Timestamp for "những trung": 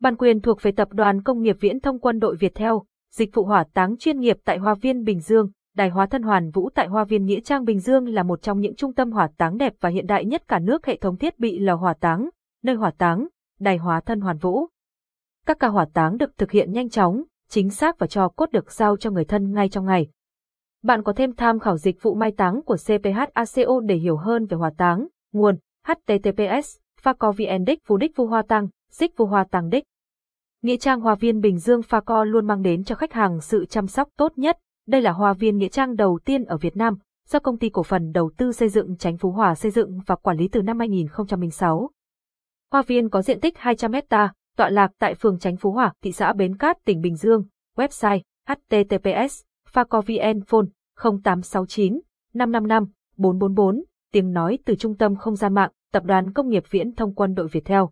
8.60-8.94